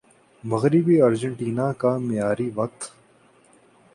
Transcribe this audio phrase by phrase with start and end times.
[0.43, 2.81] مغربی ارجنٹینا کا معیاری وقت